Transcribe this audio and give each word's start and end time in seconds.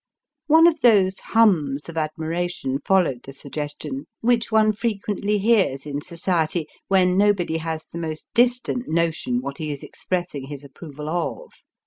One 0.47 0.65
of 0.65 0.79
those 0.81 1.19
hums 1.19 1.87
of 1.87 1.95
admiration 1.95 2.79
followed 2.83 3.21
the 3.21 3.33
suggestion, 3.33 4.07
which 4.21 4.51
one 4.51 4.71
freqently 4.71 5.39
hears 5.39 5.85
in 5.85 6.01
society, 6.01 6.65
when 6.87 7.15
nobody 7.19 7.57
has 7.57 7.85
the 7.85 7.99
most 7.99 8.25
distant 8.33 8.85
notion 8.87 9.41
what 9.41 9.59
he 9.59 9.69
is 9.71 9.83
expressing 9.83 10.45
his 10.45 10.63
approval 10.63 11.07
of. 11.07 11.51